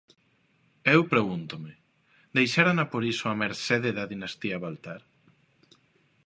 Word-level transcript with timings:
E 0.87 0.89
eu 0.97 1.01
pregúntome: 1.13 1.71
¿deixárona 2.37 2.85
por 2.91 3.03
iso 3.13 3.23
á 3.31 3.33
mercede 3.43 3.89
da 3.97 4.09
dinastía 4.13 4.57
Baltar? 4.63 5.01